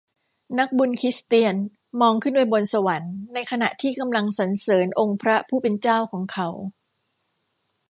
[0.59, 1.55] นักบุญคริสเตียน
[2.01, 6.49] มองขึ้นไปบนสวรรค์ในขณะที่กำลังสรรเสริญองค์พระผู้เป็นเจ้าของเขา